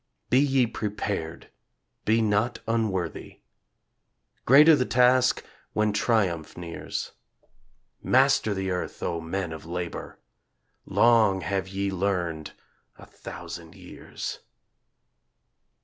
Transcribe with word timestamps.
Be 0.31 0.39
ye 0.39 0.65
prepared, 0.65 1.51
be 2.05 2.23
not 2.23 2.57
unworthy, 2.67 3.41
Greater 4.45 4.75
the 4.75 4.83
task 4.83 5.43
when 5.73 5.93
triumph 5.93 6.57
nears. 6.57 7.11
Master 8.01 8.55
the 8.55 8.71
earth, 8.71 9.03
O 9.03 9.21
men 9.21 9.53
of 9.53 9.67
labor; 9.67 10.17
Long 10.87 11.41
have 11.41 11.67
ye 11.67 11.91
learned 11.91 12.53
a 12.97 13.05
thousand 13.05 13.75
years. 13.75 14.39